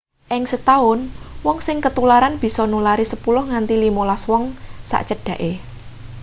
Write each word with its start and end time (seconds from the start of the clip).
ing 0.35 0.43
setaun 0.51 0.99
wong 1.45 1.57
sing 1.65 1.77
ketularan 1.85 2.33
bisa 2.43 2.63
nulari 2.73 3.05
10 3.13 3.49
nganti 3.51 3.73
15 3.85 4.29
wong 4.31 4.43
sacedhake 4.89 5.51